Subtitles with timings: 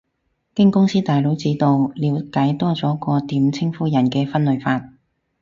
[0.55, 4.93] 經公司大佬指導，了解多咗個點稱呼人嘅分類法